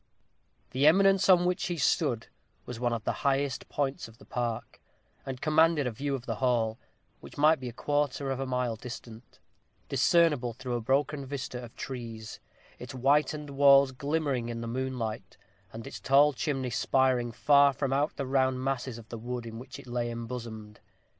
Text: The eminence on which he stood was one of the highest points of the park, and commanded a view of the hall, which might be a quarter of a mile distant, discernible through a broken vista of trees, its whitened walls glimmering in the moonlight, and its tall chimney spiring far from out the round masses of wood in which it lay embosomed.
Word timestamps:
The 0.71 0.87
eminence 0.87 1.29
on 1.29 1.45
which 1.45 1.67
he 1.67 1.77
stood 1.77 2.25
was 2.65 2.79
one 2.79 2.91
of 2.91 3.03
the 3.03 3.11
highest 3.21 3.69
points 3.69 4.07
of 4.07 4.17
the 4.17 4.25
park, 4.25 4.81
and 5.27 5.39
commanded 5.41 5.85
a 5.85 5.91
view 5.91 6.15
of 6.15 6.25
the 6.25 6.37
hall, 6.37 6.79
which 7.19 7.37
might 7.37 7.59
be 7.59 7.69
a 7.69 7.71
quarter 7.71 8.31
of 8.31 8.39
a 8.39 8.47
mile 8.47 8.75
distant, 8.75 9.37
discernible 9.89 10.53
through 10.53 10.73
a 10.73 10.81
broken 10.81 11.23
vista 11.23 11.63
of 11.63 11.75
trees, 11.75 12.39
its 12.79 12.93
whitened 12.93 13.51
walls 13.51 13.91
glimmering 13.91 14.49
in 14.49 14.61
the 14.61 14.67
moonlight, 14.67 15.37
and 15.71 15.85
its 15.85 15.99
tall 15.99 16.33
chimney 16.33 16.71
spiring 16.71 17.31
far 17.31 17.71
from 17.71 17.93
out 17.93 18.15
the 18.15 18.25
round 18.25 18.63
masses 18.63 18.97
of 18.97 19.13
wood 19.13 19.45
in 19.45 19.59
which 19.59 19.77
it 19.77 19.85
lay 19.85 20.09
embosomed. 20.09 20.79